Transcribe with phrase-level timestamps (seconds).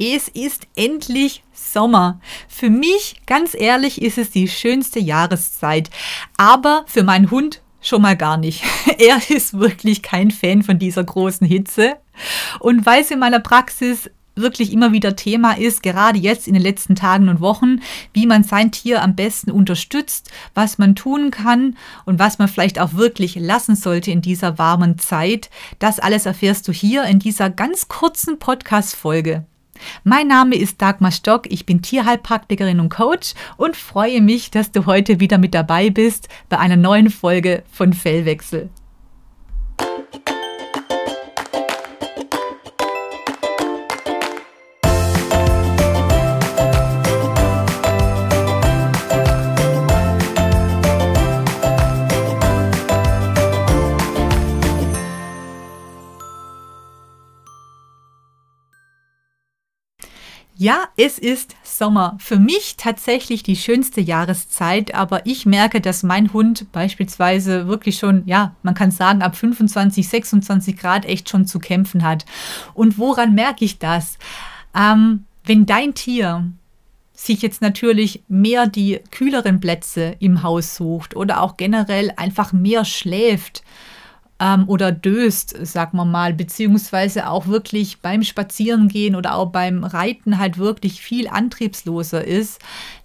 [0.00, 2.20] Es ist endlich Sommer.
[2.48, 5.90] Für mich, ganz ehrlich, ist es die schönste Jahreszeit.
[6.38, 8.64] Aber für meinen Hund schon mal gar nicht.
[8.98, 11.96] Er ist wirklich kein Fan von dieser großen Hitze.
[12.60, 16.62] Und weil es in meiner Praxis wirklich immer wieder Thema ist, gerade jetzt in den
[16.62, 17.80] letzten Tagen und Wochen,
[18.14, 21.76] wie man sein Tier am besten unterstützt, was man tun kann
[22.06, 25.50] und was man vielleicht auch wirklich lassen sollte in dieser warmen Zeit.
[25.78, 29.44] Das alles erfährst du hier in dieser ganz kurzen Podcast-Folge.
[30.04, 34.86] Mein Name ist Dagmar Stock, ich bin Tierheilpraktikerin und Coach und freue mich, dass du
[34.86, 38.70] heute wieder mit dabei bist bei einer neuen Folge von Fellwechsel.
[60.62, 62.18] Ja, es ist Sommer.
[62.20, 68.24] Für mich tatsächlich die schönste Jahreszeit, aber ich merke, dass mein Hund beispielsweise wirklich schon,
[68.26, 72.26] ja, man kann sagen, ab 25, 26 Grad echt schon zu kämpfen hat.
[72.74, 74.18] Und woran merke ich das?
[74.76, 76.52] Ähm, wenn dein Tier
[77.14, 82.84] sich jetzt natürlich mehr die kühleren Plätze im Haus sucht oder auch generell einfach mehr
[82.84, 83.62] schläft,
[84.40, 90.38] ähm, oder döst, sagen wir mal, beziehungsweise auch wirklich beim Spazierengehen oder auch beim Reiten
[90.38, 92.60] halt wirklich viel antriebsloser ist,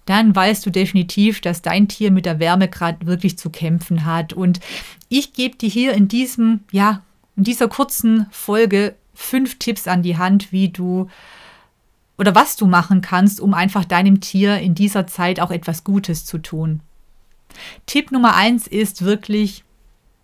[0.05, 4.33] dann weißt du definitiv, dass dein Tier mit der Wärme gerade wirklich zu kämpfen hat.
[4.33, 4.61] Und
[5.09, 7.01] ich gebe dir hier in diesem, ja,
[7.35, 11.09] in dieser kurzen Folge fünf Tipps an die Hand, wie du
[12.17, 16.23] oder was du machen kannst, um einfach deinem Tier in dieser Zeit auch etwas Gutes
[16.23, 16.79] zu tun.
[17.87, 19.64] Tipp Nummer eins ist wirklich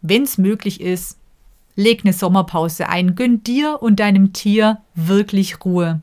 [0.01, 1.17] wenn es möglich ist,
[1.75, 3.15] leg eine Sommerpause ein.
[3.15, 6.01] Gönn dir und deinem Tier wirklich Ruhe.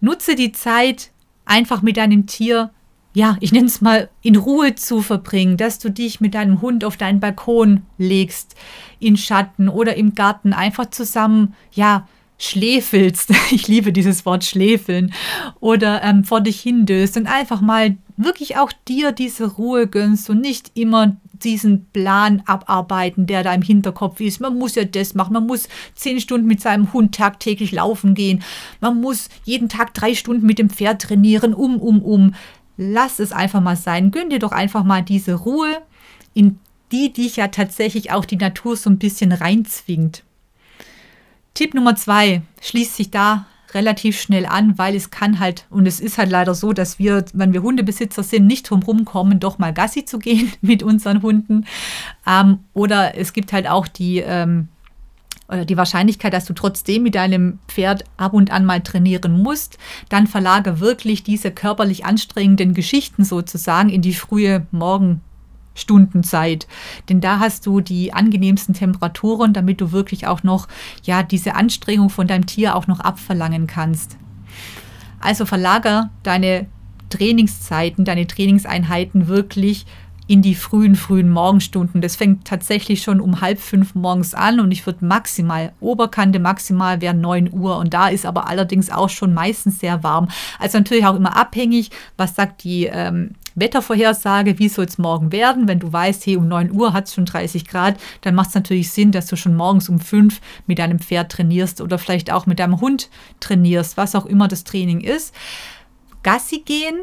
[0.00, 1.10] Nutze die Zeit
[1.44, 2.70] einfach mit deinem Tier,
[3.12, 6.84] ja, ich nenne es mal, in Ruhe zu verbringen, dass du dich mit deinem Hund
[6.84, 8.54] auf deinen Balkon legst,
[9.00, 13.32] in Schatten oder im Garten, einfach zusammen, ja, schläfelst.
[13.50, 15.12] Ich liebe dieses Wort schläfeln.
[15.58, 20.40] Oder ähm, vor dich hindöst und einfach mal wirklich auch dir diese Ruhe gönnst und
[20.40, 24.40] nicht immer diesen Plan abarbeiten, der da im Hinterkopf ist.
[24.40, 28.42] Man muss ja das machen, man muss zehn Stunden mit seinem Hund tagtäglich laufen gehen,
[28.80, 32.34] man muss jeden Tag drei Stunden mit dem Pferd trainieren, um, um, um.
[32.76, 34.10] Lass es einfach mal sein.
[34.10, 35.82] Gönn dir doch einfach mal diese Ruhe,
[36.32, 36.58] in
[36.92, 40.24] die dich ja tatsächlich auch die Natur so ein bisschen reinzwingt.
[41.54, 46.00] Tipp Nummer zwei schließt sich da relativ schnell an, weil es kann halt, und es
[46.00, 49.72] ist halt leider so, dass wir, wenn wir Hundebesitzer sind, nicht drum rumkommen, doch mal
[49.72, 51.66] Gassi zu gehen mit unseren Hunden.
[52.26, 54.68] Ähm, oder es gibt halt auch die, ähm,
[55.48, 59.78] oder die Wahrscheinlichkeit, dass du trotzdem mit deinem Pferd ab und an mal trainieren musst,
[60.08, 65.22] dann verlage wirklich diese körperlich anstrengenden Geschichten sozusagen in die frühe Morgen
[65.80, 66.66] Stundenzeit.
[67.08, 70.68] Denn da hast du die angenehmsten Temperaturen, damit du wirklich auch noch
[71.04, 74.16] ja diese Anstrengung von deinem Tier auch noch abverlangen kannst.
[75.20, 76.66] Also verlager deine
[77.10, 79.86] Trainingszeiten, deine Trainingseinheiten wirklich
[80.30, 82.00] in die frühen, frühen Morgenstunden.
[82.00, 87.00] Das fängt tatsächlich schon um halb fünf morgens an und ich würde maximal, Oberkante maximal
[87.00, 90.28] wäre 9 Uhr und da ist aber allerdings auch schon meistens sehr warm.
[90.60, 95.68] Also natürlich auch immer abhängig, was sagt die ähm, Wettervorhersage, wie soll es morgen werden.
[95.68, 98.54] Wenn du weißt, hey, um 9 Uhr hat es schon 30 Grad, dann macht es
[98.54, 102.46] natürlich Sinn, dass du schon morgens um 5 mit deinem Pferd trainierst oder vielleicht auch
[102.46, 105.34] mit deinem Hund trainierst, was auch immer das Training ist.
[106.22, 107.00] Gassi gehen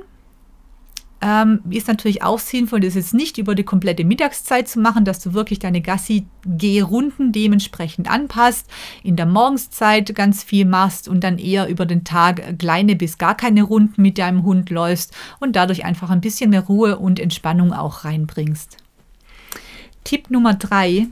[1.22, 5.20] ähm, ist natürlich auch sinnvoll, das jetzt nicht über die komplette Mittagszeit zu machen, dass
[5.20, 8.68] du wirklich deine Gassi-Gehrunden dementsprechend anpasst,
[9.04, 13.36] in der Morgenszeit ganz viel machst und dann eher über den Tag kleine bis gar
[13.36, 17.74] keine Runden mit deinem Hund läufst und dadurch einfach ein bisschen mehr Ruhe und Entspannung
[17.74, 18.78] auch reinbringst.
[20.04, 21.08] Tipp Nummer drei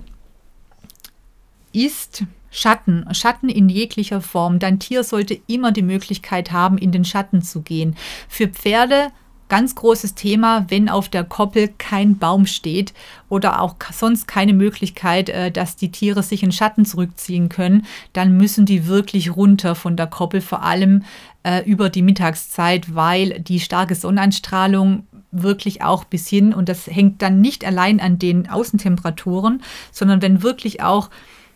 [1.73, 4.59] ist Schatten, Schatten in jeglicher Form.
[4.59, 7.97] Dein Tier sollte immer die Möglichkeit haben, in den Schatten zu gehen.
[8.29, 9.09] Für Pferde
[9.47, 12.94] ganz großes Thema, wenn auf der Koppel kein Baum steht
[13.30, 18.38] oder auch sonst keine Möglichkeit, äh, dass die Tiere sich in Schatten zurückziehen können, dann
[18.38, 21.03] müssen die wirklich runter von der Koppel, vor allem
[21.44, 27.22] äh, über die Mittagszeit, weil die starke Sonneneinstrahlung wirklich auch bis hin, und das hängt
[27.22, 29.62] dann nicht allein an den Außentemperaturen,
[29.92, 31.09] sondern wenn wirklich auch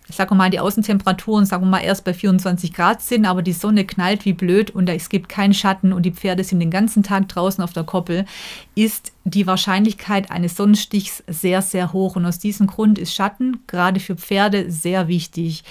[0.09, 3.53] ich sage mal, die Außentemperaturen, sagen wir mal, erst bei 24 Grad sind, aber die
[3.53, 7.03] Sonne knallt wie blöd und es gibt keinen Schatten und die Pferde sind den ganzen
[7.03, 8.25] Tag draußen auf der Koppel,
[8.73, 12.15] ist die Wahrscheinlichkeit eines Sonnenstichs sehr, sehr hoch.
[12.15, 15.63] Und aus diesem Grund ist Schatten gerade für Pferde sehr wichtig.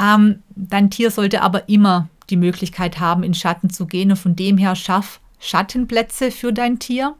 [0.00, 4.10] Ähm, dein Tier sollte aber immer die Möglichkeit haben, in Schatten zu gehen.
[4.10, 7.14] Und von dem her schaff Schattenplätze für dein Tier.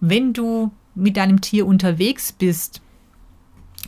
[0.00, 2.82] Wenn du mit deinem Tier unterwegs bist,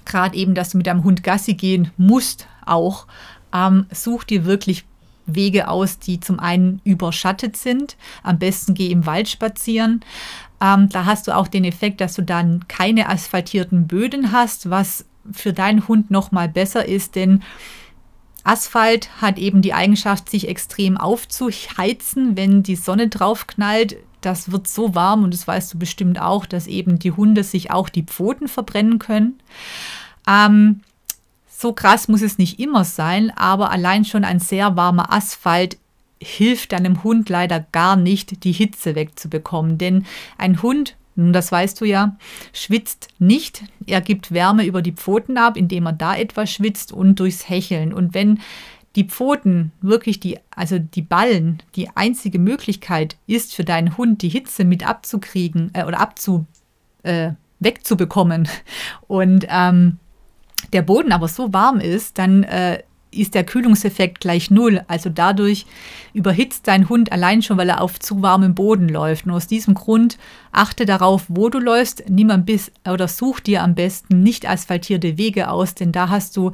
[0.05, 3.07] gerade eben, dass du mit deinem Hund Gassi gehen musst, auch,
[3.53, 4.85] ähm, such dir wirklich
[5.27, 7.97] Wege aus, die zum einen überschattet sind.
[8.23, 10.01] Am besten geh im Wald spazieren.
[10.61, 15.05] Ähm, da hast du auch den Effekt, dass du dann keine asphaltierten Böden hast, was
[15.31, 17.43] für deinen Hund noch mal besser ist, denn
[18.45, 23.97] Asphalt hat eben die Eigenschaft, sich extrem aufzuheizen, wenn die Sonne drauf knallt.
[24.23, 27.71] Das wird so warm und das weißt du bestimmt auch, dass eben die Hunde sich
[27.71, 29.39] auch die Pfoten verbrennen können.
[30.27, 30.81] Ähm,
[31.47, 35.77] so krass muss es nicht immer sein, aber allein schon ein sehr warmer Asphalt
[36.21, 39.77] hilft deinem Hund leider gar nicht, die Hitze wegzubekommen.
[39.77, 40.07] Denn
[40.39, 42.17] ein Hund nun, das weißt du ja,
[42.53, 43.65] schwitzt nicht.
[43.87, 47.93] Er gibt Wärme über die Pfoten ab, indem er da etwas schwitzt und durchs Hecheln.
[47.93, 48.41] Und wenn
[48.97, 54.29] die Pfoten wirklich die, also die Ballen, die einzige Möglichkeit ist für deinen Hund, die
[54.29, 56.47] Hitze mit abzukriegen äh, oder abzu,
[57.03, 58.49] äh, wegzubekommen
[59.07, 59.99] und ähm,
[60.73, 64.83] der Boden aber so warm ist, dann äh, ist der Kühlungseffekt gleich null.
[64.89, 65.67] Also dadurch
[66.15, 69.27] überhitzt dein Hund allein schon, weil er auf zu warmem Boden läuft.
[69.27, 70.19] Und aus diesem Grund
[70.51, 72.05] achte darauf, wo du läufst.
[72.09, 76.37] Nimm ein bisschen oder such dir am besten nicht asphaltierte Wege aus, denn da hast
[76.37, 76.53] du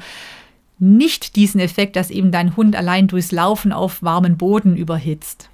[0.79, 5.51] nicht diesen Effekt, dass eben dein Hund allein durchs Laufen auf warmen Boden überhitzt.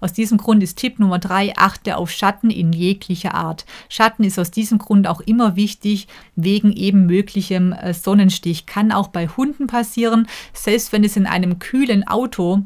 [0.00, 3.64] Aus diesem Grund ist Tipp Nummer drei, achte auf Schatten in jeglicher Art.
[3.88, 8.66] Schatten ist aus diesem Grund auch immer wichtig, wegen eben möglichem äh, Sonnenstich.
[8.66, 12.62] Kann auch bei Hunden passieren, selbst wenn es in einem kühlen Auto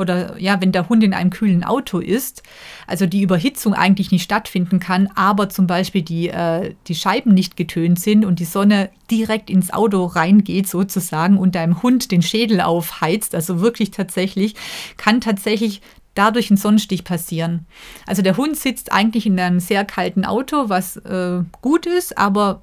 [0.00, 2.42] oder ja, wenn der Hund in einem kühlen Auto ist,
[2.86, 7.56] also die Überhitzung eigentlich nicht stattfinden kann, aber zum Beispiel die, äh, die Scheiben nicht
[7.56, 12.60] getönt sind und die Sonne direkt ins Auto reingeht sozusagen und deinem Hund den Schädel
[12.60, 14.54] aufheizt, also wirklich tatsächlich,
[14.96, 15.82] kann tatsächlich
[16.14, 17.66] dadurch ein Sonnenstich passieren.
[18.06, 22.62] Also der Hund sitzt eigentlich in einem sehr kalten Auto, was äh, gut ist, aber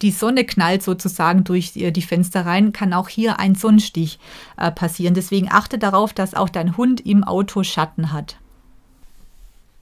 [0.00, 4.18] die Sonne knallt sozusagen durch die, die Fenster rein, kann auch hier ein Sonnenstich
[4.56, 5.14] äh, passieren.
[5.14, 8.36] Deswegen achte darauf, dass auch dein Hund im Auto Schatten hat.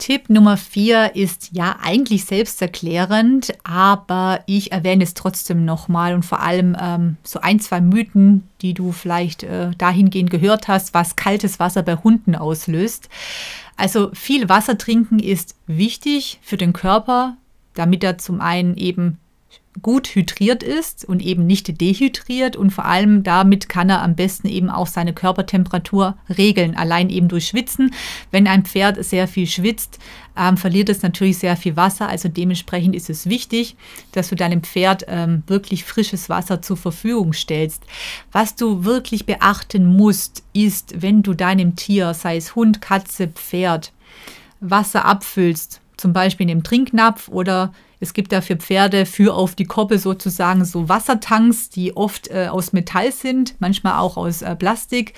[0.00, 6.40] Tipp Nummer vier ist ja eigentlich selbsterklärend, aber ich erwähne es trotzdem nochmal und vor
[6.40, 11.60] allem ähm, so ein, zwei Mythen, die du vielleicht äh, dahingehend gehört hast, was kaltes
[11.60, 13.10] Wasser bei Hunden auslöst.
[13.76, 17.36] Also viel Wasser trinken ist wichtig für den Körper,
[17.74, 19.18] damit er zum einen eben
[19.82, 24.49] gut hydriert ist und eben nicht dehydriert und vor allem damit kann er am besten
[24.49, 27.93] eben auch seine Körpertemperatur regeln, allein eben durch Schwitzen.
[28.31, 29.99] Wenn ein Pferd sehr viel schwitzt,
[30.37, 33.77] ähm, verliert es natürlich sehr viel Wasser, also dementsprechend ist es wichtig,
[34.12, 37.82] dass du deinem Pferd ähm, wirklich frisches Wasser zur Verfügung stellst.
[38.32, 43.93] Was du wirklich beachten musst, ist, wenn du deinem Tier, sei es Hund, Katze, Pferd,
[44.61, 49.55] Wasser abfüllst, zum Beispiel in dem Trinknapf oder es gibt da für Pferde für auf
[49.55, 54.56] die Koppel sozusagen so Wassertanks, die oft äh, aus Metall sind, manchmal auch aus äh,
[54.56, 55.12] Plastik.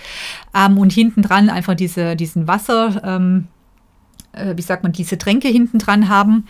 [0.55, 3.47] Ähm, und hinten dran einfach diese, diesen Wasser, ähm,
[4.33, 6.49] äh, wie sagt man, diese Tränke hinten dran haben.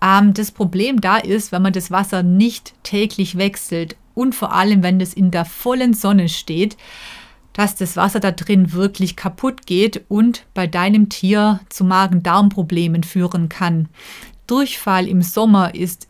[0.00, 4.84] Ähm, das Problem da ist, wenn man das Wasser nicht täglich wechselt und vor allem,
[4.84, 6.76] wenn es in der vollen Sonne steht,
[7.52, 13.48] dass das Wasser da drin wirklich kaputt geht und bei deinem Tier zu Magen-Darm-Problemen führen
[13.48, 13.88] kann.
[14.46, 16.08] Durchfall im Sommer ist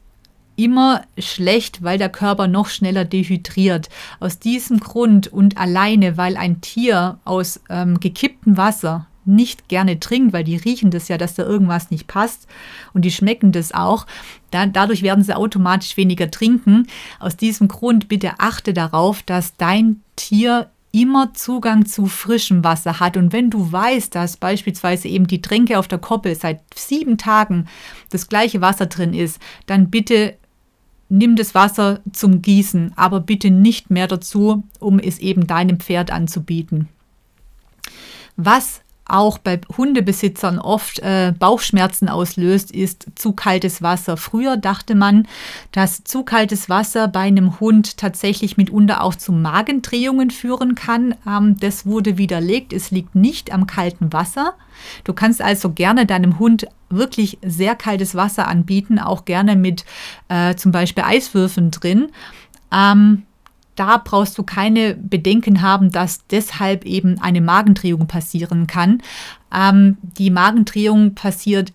[0.57, 3.89] immer schlecht, weil der Körper noch schneller dehydriert.
[4.21, 10.33] Aus diesem Grund und alleine, weil ein Tier aus ähm, gekipptem Wasser nicht gerne trinkt,
[10.33, 12.49] weil die riechen das ja, dass da irgendwas nicht passt
[12.93, 14.07] und die schmecken das auch.
[14.51, 16.89] Da, dadurch werden sie automatisch weniger trinken.
[17.21, 23.17] Aus diesem Grund bitte achte darauf, dass dein Tier immer Zugang zu frischem Wasser hat.
[23.17, 27.67] Und wenn du weißt, dass beispielsweise eben die Tränke auf der Koppel seit sieben Tagen
[28.11, 30.37] das gleiche Wasser drin ist, dann bitte
[31.09, 36.11] nimm das Wasser zum Gießen, aber bitte nicht mehr dazu, um es eben deinem Pferd
[36.11, 36.89] anzubieten.
[38.37, 44.17] Was auch bei Hundebesitzern oft äh, Bauchschmerzen auslöst, ist zu kaltes Wasser.
[44.17, 45.27] Früher dachte man,
[45.73, 51.15] dass zu kaltes Wasser bei einem Hund tatsächlich mitunter auch zu Magendrehungen führen kann.
[51.27, 52.73] Ähm, das wurde widerlegt.
[52.73, 54.55] Es liegt nicht am kalten Wasser.
[55.05, 59.85] Du kannst also gerne deinem Hund wirklich sehr kaltes Wasser anbieten, auch gerne mit
[60.29, 62.09] äh, zum Beispiel Eiswürfeln drin.
[62.73, 63.25] Ähm,
[63.83, 69.03] da brauchst du keine Bedenken haben, dass deshalb eben eine Magendrehung passieren kann.
[69.53, 71.73] Ähm, die Magendrehung passiert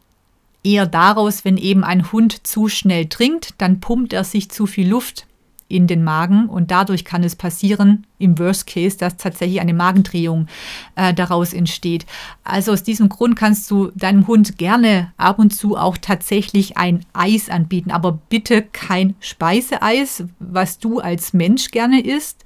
[0.63, 4.87] eher daraus, wenn eben ein Hund zu schnell trinkt, dann pumpt er sich zu viel
[4.87, 5.27] Luft
[5.69, 10.47] in den Magen und dadurch kann es passieren, im Worst Case, dass tatsächlich eine Magendrehung
[10.95, 12.05] äh, daraus entsteht.
[12.43, 17.05] Also aus diesem Grund kannst du deinem Hund gerne ab und zu auch tatsächlich ein
[17.13, 22.43] Eis anbieten, aber bitte kein Speiseeis, was du als Mensch gerne isst.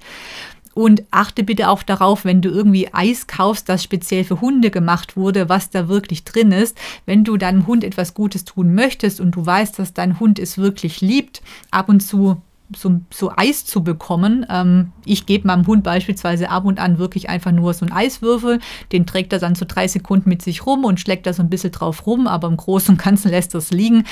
[0.74, 5.16] Und achte bitte auch darauf, wenn du irgendwie Eis kaufst, das speziell für Hunde gemacht
[5.16, 6.78] wurde, was da wirklich drin ist.
[7.04, 10.56] Wenn du deinem Hund etwas Gutes tun möchtest und du weißt, dass dein Hund es
[10.56, 12.40] wirklich liebt, ab und zu
[12.76, 14.46] so, so Eis zu bekommen.
[14.48, 18.60] Ähm, ich gebe meinem Hund beispielsweise ab und an wirklich einfach nur so einen Eiswürfel.
[18.92, 21.50] Den trägt er dann so drei Sekunden mit sich rum und schlägt da so ein
[21.50, 24.04] bisschen drauf rum, aber im Großen und Ganzen lässt es liegen.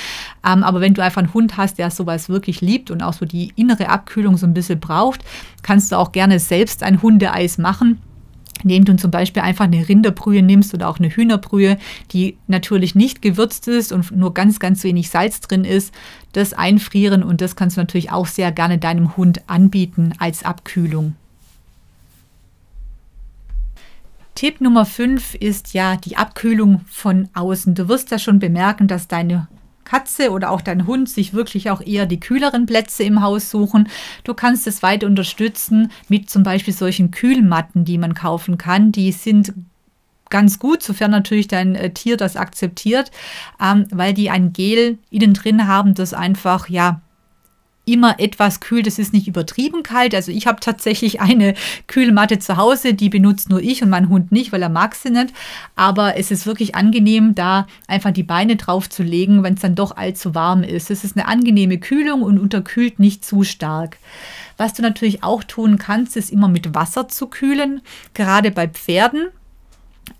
[0.46, 3.26] Ähm, aber wenn du einfach einen Hund hast, der sowas wirklich liebt und auch so
[3.26, 5.24] die innere Abkühlung so ein bisschen braucht,
[5.62, 8.00] kannst du auch gerne selbst ein Hundeeis machen
[8.62, 11.78] indem du zum Beispiel einfach eine Rinderbrühe nimmst oder auch eine Hühnerbrühe,
[12.12, 15.94] die natürlich nicht gewürzt ist und nur ganz, ganz wenig Salz drin ist,
[16.32, 21.14] das einfrieren und das kannst du natürlich auch sehr gerne deinem Hund anbieten als Abkühlung.
[24.34, 27.74] Tipp Nummer 5 ist ja die Abkühlung von außen.
[27.74, 29.48] Du wirst ja schon bemerken, dass deine
[29.90, 33.88] Katze oder auch dein Hund sich wirklich auch eher die kühleren Plätze im Haus suchen.
[34.22, 38.92] Du kannst es weiter unterstützen mit zum Beispiel solchen Kühlmatten, die man kaufen kann.
[38.92, 39.52] Die sind
[40.28, 43.10] ganz gut, sofern natürlich dein äh, Tier das akzeptiert,
[43.60, 47.00] ähm, weil die ein Gel innen drin haben, das einfach ja
[47.92, 48.82] immer etwas kühl.
[48.82, 50.14] Das ist nicht übertrieben kalt.
[50.14, 51.54] Also ich habe tatsächlich eine
[51.86, 55.10] Kühlmatte zu Hause, die benutzt nur ich und mein Hund nicht, weil er mag sie
[55.10, 55.32] nicht.
[55.76, 59.74] Aber es ist wirklich angenehm, da einfach die Beine drauf zu legen, wenn es dann
[59.74, 60.90] doch allzu warm ist.
[60.90, 63.98] Es ist eine angenehme Kühlung und unterkühlt nicht zu stark.
[64.56, 67.80] Was du natürlich auch tun kannst, ist immer mit Wasser zu kühlen.
[68.14, 69.28] Gerade bei Pferden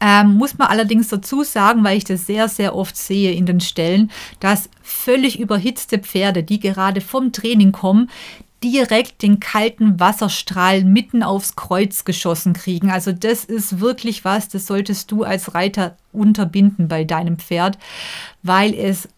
[0.00, 3.60] ähm, muss man allerdings dazu sagen, weil ich das sehr, sehr oft sehe in den
[3.60, 8.10] Stellen, dass völlig überhitzte Pferde, die gerade vom Training kommen,
[8.62, 12.90] direkt den kalten Wasserstrahl mitten aufs Kreuz geschossen kriegen.
[12.90, 17.78] Also das ist wirklich was, das solltest du als Reiter unterbinden bei deinem Pferd,
[18.42, 19.08] weil es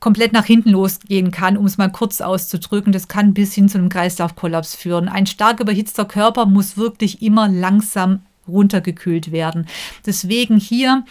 [0.00, 2.92] komplett nach hinten losgehen kann, um es mal kurz auszudrücken.
[2.92, 5.08] Das kann bis hin zu einem Kreislaufkollaps führen.
[5.08, 9.66] Ein stark überhitzter Körper muss wirklich immer langsam runtergekühlt werden.
[10.06, 11.04] Deswegen hier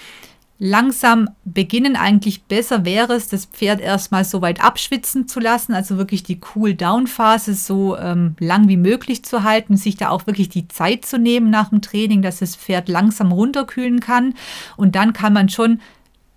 [0.63, 1.95] langsam beginnen.
[1.95, 6.39] Eigentlich besser wäre es, das Pferd erstmal so weit abschwitzen zu lassen, also wirklich die
[6.53, 11.17] Cool-Down-Phase so ähm, lang wie möglich zu halten, sich da auch wirklich die Zeit zu
[11.17, 14.35] nehmen nach dem Training, dass das Pferd langsam runterkühlen kann.
[14.77, 15.79] Und dann kann man schon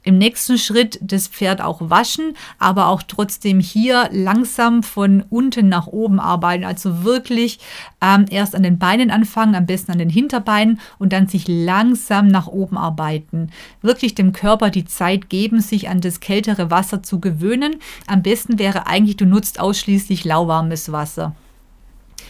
[0.04, 5.87] im nächsten Schritt das Pferd auch waschen, aber auch trotzdem hier langsam von unten nach
[5.87, 6.64] oben arbeiten.
[6.64, 7.58] Also wirklich
[8.00, 12.28] ähm, erst an den Beinen anfangen, am besten an den Hinterbeinen und dann sich langsam
[12.28, 13.50] nach oben arbeiten.
[13.80, 17.76] Wirklich dem Körper die Zeit geben, sich an das kältere Wasser zu gewöhnen.
[18.06, 21.34] Am besten wäre eigentlich, du nutzt ausschließlich lauwarmes Wasser.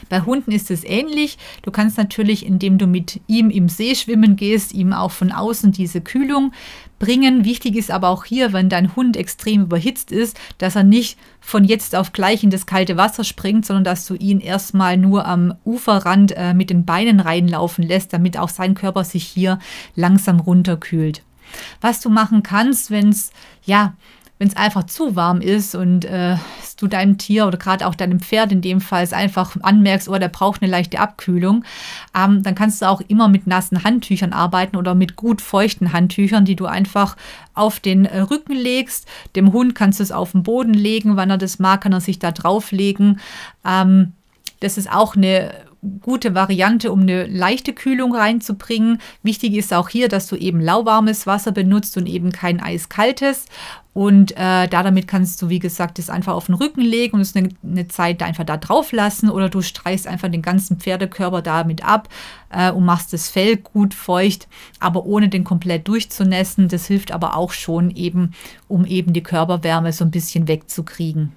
[0.08, 1.38] Bei Hunden ist es ähnlich.
[1.62, 5.72] Du kannst natürlich, indem du mit ihm im See schwimmen gehst, ihm auch von außen
[5.72, 6.52] diese Kühlung
[6.98, 7.44] bringen.
[7.44, 11.64] Wichtig ist aber auch hier, wenn dein Hund extrem überhitzt ist, dass er nicht von
[11.64, 15.54] jetzt auf gleich in das kalte Wasser springt, sondern dass du ihn erstmal nur am
[15.64, 19.58] Uferrand äh, mit den Beinen reinlaufen lässt, damit auch sein Körper sich hier
[19.94, 21.22] langsam runterkühlt.
[21.80, 23.30] Was du machen kannst, wenn es
[23.64, 23.94] ja
[24.38, 26.36] wenn es einfach zu warm ist und äh,
[26.76, 30.28] du deinem Tier oder gerade auch deinem Pferd in dem Fall einfach anmerkst, oh, der
[30.28, 31.64] braucht eine leichte Abkühlung,
[32.16, 36.44] ähm, dann kannst du auch immer mit nassen Handtüchern arbeiten oder mit gut feuchten Handtüchern,
[36.44, 37.16] die du einfach
[37.54, 39.06] auf den äh, Rücken legst.
[39.36, 42.00] Dem Hund kannst du es auf den Boden legen, wann er das mag, kann er
[42.00, 43.20] sich da drauflegen.
[43.64, 44.12] Ähm,
[44.60, 45.52] das ist auch eine
[46.00, 49.00] gute Variante, um eine leichte Kühlung reinzubringen.
[49.22, 53.46] Wichtig ist auch hier, dass du eben lauwarmes Wasser benutzt und eben kein eiskaltes.
[53.92, 57.20] Und äh, da damit kannst du, wie gesagt, das einfach auf den Rücken legen und
[57.20, 61.42] es eine, eine, Zeit einfach da drauf lassen oder du streichst einfach den ganzen Pferdekörper
[61.42, 62.08] damit ab
[62.50, 64.48] äh, und machst das Fell gut feucht,
[64.80, 66.66] aber ohne den komplett durchzunässen.
[66.68, 68.32] Das hilft aber auch schon eben,
[68.66, 71.32] um eben die Körperwärme so ein bisschen wegzukriegen.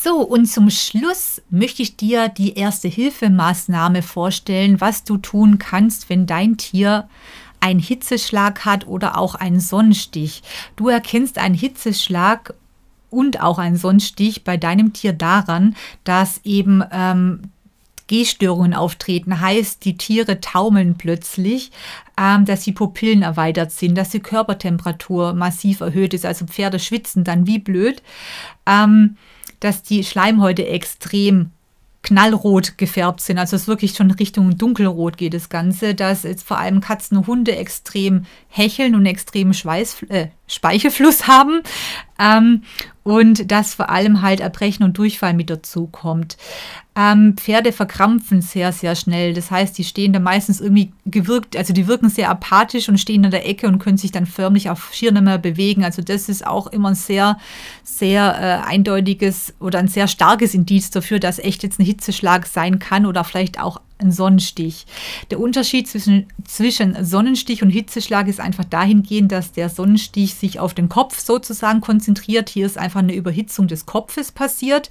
[0.00, 6.08] So, und zum Schluss möchte ich dir die erste Hilfemaßnahme vorstellen, was du tun kannst,
[6.08, 7.08] wenn dein Tier
[7.60, 10.42] einen Hitzeschlag hat oder auch einen Sonnenstich.
[10.76, 12.54] Du erkennst einen Hitzeschlag
[13.10, 17.42] und auch einen Sonnenstich bei deinem Tier daran, dass eben ähm,
[18.08, 21.70] Gehstörungen auftreten, heißt, die Tiere taumeln plötzlich,
[22.18, 27.24] ähm, dass die Pupillen erweitert sind, dass die Körpertemperatur massiv erhöht ist, also Pferde schwitzen
[27.24, 28.02] dann wie blöd.
[28.66, 29.16] Ähm,
[29.62, 31.50] dass die Schleimhäute extrem
[32.02, 33.38] knallrot gefärbt sind.
[33.38, 37.26] Also es wirklich schon Richtung dunkelrot geht das Ganze, dass jetzt vor allem Katzen und
[37.28, 41.62] Hunde extrem hecheln und extrem Schweiß, äh, Speichelfluss haben.
[42.18, 42.62] Ähm,
[43.04, 46.36] und dass vor allem halt Erbrechen und Durchfall mit dazu kommt.
[46.94, 49.32] Ähm, Pferde verkrampfen sehr, sehr schnell.
[49.32, 53.24] Das heißt, die stehen da meistens irgendwie gewirkt, also die wirken sehr apathisch und stehen
[53.24, 55.84] in der Ecke und können sich dann förmlich auf schier nicht mehr bewegen.
[55.84, 57.38] Also das ist auch immer ein sehr,
[57.82, 62.78] sehr äh, eindeutiges oder ein sehr starkes Indiz dafür, dass echt jetzt ein Hitzeschlag sein
[62.78, 64.86] kann oder vielleicht auch ein Sonnenstich.
[65.30, 70.74] Der Unterschied zwischen, zwischen Sonnenstich und Hitzeschlag ist einfach dahingehend, dass der Sonnenstich sich auf
[70.74, 72.48] den Kopf sozusagen konzentriert.
[72.48, 74.90] Hier ist einfach eine Überhitzung des Kopfes passiert.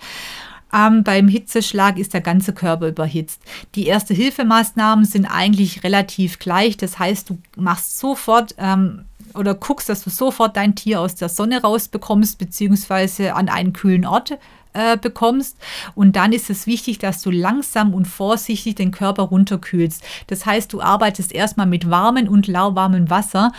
[0.73, 3.41] Ähm, beim Hitzeschlag ist der ganze Körper überhitzt.
[3.75, 6.77] Die erste Hilfemaßnahmen sind eigentlich relativ gleich.
[6.77, 11.29] Das heißt, du machst sofort ähm, oder guckst, dass du sofort dein Tier aus der
[11.29, 14.37] Sonne rausbekommst, beziehungsweise an einen kühlen Ort
[14.73, 15.57] äh, bekommst.
[15.95, 20.03] Und dann ist es wichtig, dass du langsam und vorsichtig den Körper runterkühlst.
[20.27, 23.51] Das heißt, du arbeitest erstmal mit warmem und lauwarmem Wasser.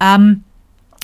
[0.00, 0.44] Ähm,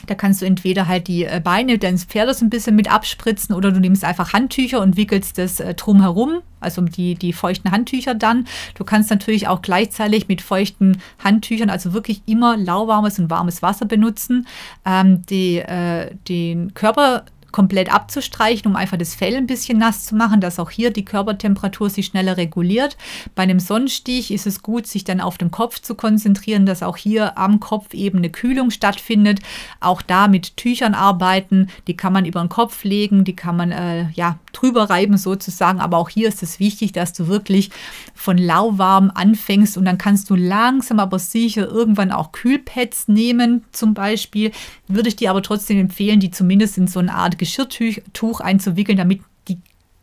[0.06, 3.70] da kannst du entweder halt die äh, Beine deines Pferdes ein bisschen mit abspritzen oder
[3.70, 8.46] du nimmst einfach Handtücher und wickelst das äh, drumherum, also die, die feuchten Handtücher dann.
[8.74, 13.86] Du kannst natürlich auch gleichzeitig mit feuchten Handtüchern, also wirklich immer lauwarmes und warmes Wasser
[13.86, 14.46] benutzen,
[14.84, 20.14] ähm, die, äh, den Körper komplett abzustreichen, um einfach das Fell ein bisschen nass zu
[20.14, 22.96] machen, dass auch hier die Körpertemperatur sich schneller reguliert.
[23.34, 26.96] Bei einem Sonnenstich ist es gut, sich dann auf den Kopf zu konzentrieren, dass auch
[26.96, 29.40] hier am Kopf eben eine Kühlung stattfindet.
[29.80, 33.72] Auch da mit Tüchern arbeiten, die kann man über den Kopf legen, die kann man
[33.72, 35.80] äh, ja drüber reiben sozusagen.
[35.80, 37.70] Aber auch hier ist es wichtig, dass du wirklich
[38.14, 43.94] von lauwarm anfängst und dann kannst du langsam aber sicher irgendwann auch Kühlpads nehmen, zum
[43.94, 44.52] Beispiel.
[44.88, 49.22] Würde ich dir aber trotzdem empfehlen, die zumindest in so eine Art Geschirrtuch einzuwickeln, damit
[49.48, 49.58] die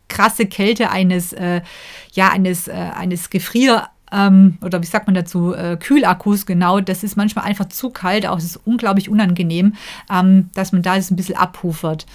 [0.08, 1.62] krasse Kälte eines, äh,
[2.12, 7.04] ja, eines, äh, eines Gefrier- ähm, oder wie sagt man dazu, äh, Kühlakkus, genau, das
[7.04, 9.74] ist manchmal einfach zu kalt, auch es ist unglaublich unangenehm,
[10.10, 12.06] ähm, dass man da jetzt ein bisschen abhufert.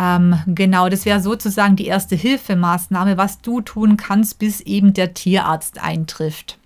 [0.00, 5.14] Ähm, genau, das wäre sozusagen die erste Hilfemaßnahme, was du tun kannst, bis eben der
[5.14, 6.58] Tierarzt eintrifft.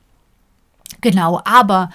[1.00, 1.90] Genau, aber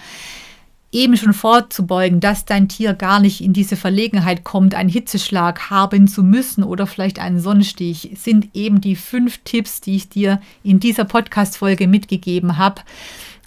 [0.98, 6.08] eben schon vorzubeugen, dass dein Tier gar nicht in diese Verlegenheit kommt, einen Hitzeschlag haben
[6.08, 10.80] zu müssen oder vielleicht einen Sonnenstich, sind eben die fünf Tipps, die ich dir in
[10.80, 12.82] dieser Podcast-Folge mitgegeben habe.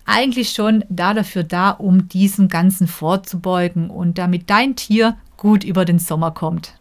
[0.07, 5.85] Eigentlich schon da dafür da, um diesem Ganzen vorzubeugen und damit dein Tier gut über
[5.85, 6.80] den Sommer kommt.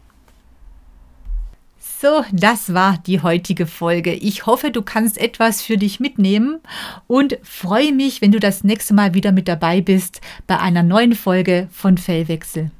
[2.01, 4.13] So, das war die heutige Folge.
[4.13, 6.61] Ich hoffe, du kannst etwas für dich mitnehmen
[7.07, 11.13] und freue mich, wenn du das nächste Mal wieder mit dabei bist bei einer neuen
[11.13, 12.71] Folge von Fellwechsel.